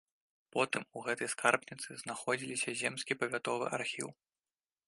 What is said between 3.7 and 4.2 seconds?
архіў.